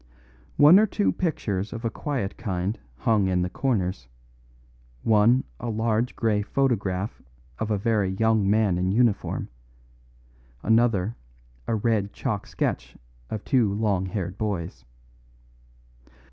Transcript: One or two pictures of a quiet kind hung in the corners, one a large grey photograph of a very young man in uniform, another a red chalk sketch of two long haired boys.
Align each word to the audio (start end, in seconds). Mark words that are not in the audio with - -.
One 0.57 0.79
or 0.79 0.87
two 0.87 1.11
pictures 1.11 1.71
of 1.71 1.85
a 1.85 1.91
quiet 1.91 2.35
kind 2.35 2.79
hung 2.97 3.27
in 3.27 3.43
the 3.43 3.51
corners, 3.51 4.07
one 5.03 5.43
a 5.59 5.69
large 5.69 6.15
grey 6.15 6.41
photograph 6.41 7.21
of 7.59 7.69
a 7.69 7.77
very 7.77 8.09
young 8.09 8.49
man 8.49 8.79
in 8.79 8.91
uniform, 8.91 9.47
another 10.63 11.15
a 11.67 11.75
red 11.75 12.13
chalk 12.13 12.47
sketch 12.47 12.97
of 13.29 13.43
two 13.43 13.71
long 13.75 14.07
haired 14.07 14.39
boys. 14.39 14.85